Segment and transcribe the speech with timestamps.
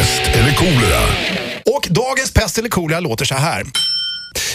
[0.00, 1.00] Pest eller kolera?
[1.66, 3.64] Och dagens pest eller kolera låter så här.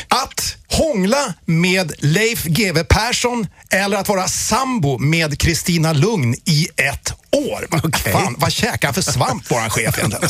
[0.08, 7.14] Att hångla med Leif GW Persson eller att vara sambo med Kristina Lugn i ett
[7.36, 7.68] år.
[7.72, 8.14] Okej.
[8.14, 10.30] Fan, vad käkar han för svamp, våran chef egentligen?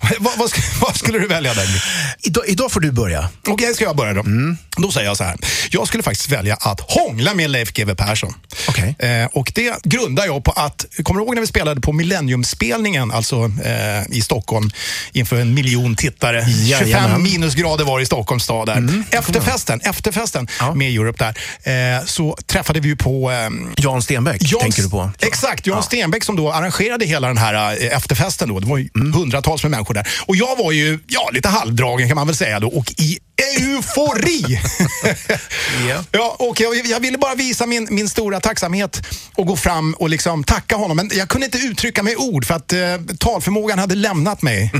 [0.18, 0.50] Vad, vad,
[0.80, 1.84] vad skulle du välja där?
[2.22, 3.28] Idag, idag får du börja.
[3.48, 4.20] Okej, ska jag börja då?
[4.20, 4.56] Mm.
[4.76, 5.36] Då säger jag så här.
[5.70, 8.34] Jag skulle faktiskt välja att hångla med Leif GW Persson.
[8.68, 8.96] Okej.
[8.98, 13.12] Eh, och det grundar jag på att, kommer du ihåg när vi spelade på Millenniumspelningen,
[13.12, 14.70] alltså eh, i Stockholm,
[15.12, 16.44] inför en miljon tittare?
[16.44, 17.22] 25 Jajamän.
[17.22, 19.04] minusgrader var det i Stockholms stad där.
[19.10, 20.74] efterfesten, efterfesten Mm, Ja.
[20.74, 24.90] med Europe där, eh, så träffade vi ju på ehm, Jan Stenbeck Jan- tänker du
[24.90, 25.10] på.
[25.20, 28.48] Exakt, Jan Stenbeck som då arrangerade hela den här eh, efterfesten.
[28.48, 28.60] Då.
[28.60, 29.12] Det var ju Mm.
[29.12, 30.08] hundratals med människor där.
[30.26, 33.15] Och jag var ju ja, lite halvdragen kan man väl säga då och i
[33.46, 34.60] eufori.
[35.88, 36.04] Ja.
[36.12, 39.02] ja, och jag, jag ville bara visa min, min stora tacksamhet
[39.34, 40.96] och gå fram och liksom tacka honom.
[40.96, 42.78] Men jag kunde inte uttrycka mig i ord för att eh,
[43.18, 44.72] talförmågan hade lämnat mig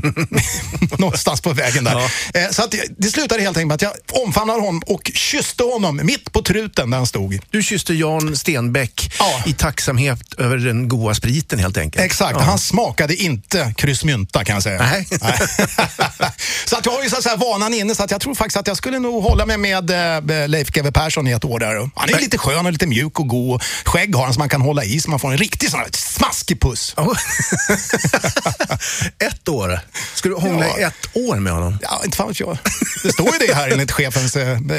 [0.98, 1.96] någonstans på vägen där.
[2.34, 6.00] Eh, så att det, slutade helt enkelt med att jag omfamnade honom och kysste honom
[6.02, 7.38] mitt på truten där han stod.
[7.50, 9.42] Du kysste Jan Stenbeck Ja.
[9.46, 12.04] i tacksamhet över den goda spriten helt enkelt.
[12.04, 14.78] Exakt, han smakade inte kryssmynta kan jag säga.
[14.82, 15.06] Nej.
[16.64, 18.55] så att jag har ju så att säga vanan inne så att jag tror faktiskt
[18.56, 21.90] att jag skulle nog hålla mig med eh, Leif GW Persson i ett år där.
[21.94, 23.62] Han är lite skön och lite mjuk och god.
[23.84, 25.88] Skägg har han som man kan hålla i så man får en riktig sån här
[25.92, 26.94] smaskig puss.
[26.96, 27.14] Ja.
[29.18, 29.80] ett år?
[30.14, 30.86] Ska du hångla Ja.
[30.88, 31.78] ett år med honom?
[31.82, 32.58] Ja, inte fan vet jag.
[33.02, 34.36] Det står ju det här enligt chefens...
[34.36, 34.58] Eh, eh,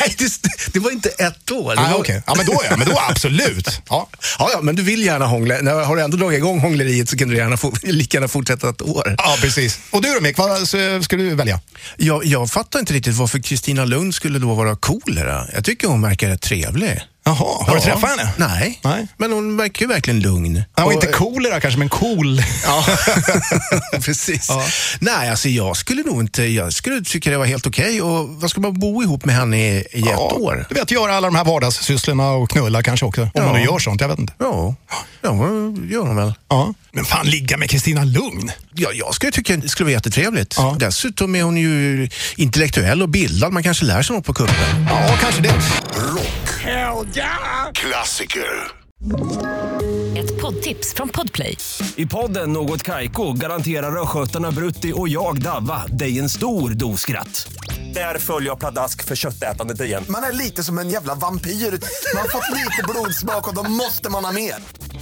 [0.00, 0.32] Nej, det,
[0.72, 1.74] det var inte ett år.
[1.78, 1.98] Ah, var...
[1.98, 2.22] okej.
[2.26, 3.80] Ja, men då ja, men då absolut.
[3.88, 4.08] Ja.
[4.38, 5.54] Ja, ja, men du vill gärna hångla.
[5.60, 8.82] När har du ändå dragit igång hångleriet så kan du gärna lika gärna fortsätta ett
[8.82, 9.14] år.
[9.18, 9.78] ja, precis.
[9.90, 11.60] Och du då Mick, vad så- skulle du välja?
[11.96, 15.46] Jag, jag fattar inte riktigt varför Kristina Lund skulle då vara kolera.
[15.54, 17.00] Jag tycker hon verkar rätt trevlig.
[17.24, 17.80] Jaha, har du Ja.
[17.80, 18.30] träffat henne?
[18.36, 18.80] Nej.
[18.84, 19.06] Nej.
[19.16, 20.62] men hon verkar ju verkligen lugn.
[20.74, 22.42] Han var Och- inte kolera kanske, men cool.
[22.66, 22.84] Ja,
[24.00, 24.48] precis.
[25.00, 28.02] Nej, alltså jag skulle nog inte, jag skulle tycka det var helt okej.
[28.02, 30.66] Och vad ska man bo ihop med henne i, i ett år?
[30.68, 33.22] Du vet, göra alla de här vardagssysslorna och knulla kanske också.
[33.22, 33.44] Om Ja.
[33.44, 34.32] man nu gör sånt, jag vet inte.
[34.38, 34.74] Ja,
[35.22, 35.30] ja
[35.90, 36.34] gör hon väl.
[36.48, 36.74] Ja.
[36.92, 38.50] Men fan, ligga med Kristina Lugn?
[38.78, 40.54] Ja, jag skulle tycka det skulle vara jättetrevligt.
[40.58, 40.76] Ja.
[40.78, 43.52] Dessutom är hon ju intellektuell och bildad.
[43.52, 44.54] Man kanske lär sig något på kuppen.
[44.88, 45.54] Ja, kanske det.
[45.94, 46.46] Rock.
[47.72, 48.72] Klassiker.
[50.16, 51.58] Ett poddtips från Podplay.
[51.96, 57.48] I podden Något Kaiko garanterar östgötarna Brutti och jag, Davva, dig en stor dos skratt.
[57.94, 60.04] Där följer jag pladask för köttätandet igen.
[60.08, 61.50] Man är lite som en jävla vampyr.
[61.50, 64.54] Man har fått lite blodsmak och då måste man ha mer.